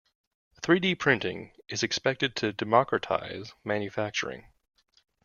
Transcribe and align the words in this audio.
Three-D 0.63 0.95
printing 0.95 1.51
is 1.69 1.83
expected 1.83 2.35
to 2.37 2.51
democratize 2.51 3.53
manufacturing. 3.63 4.47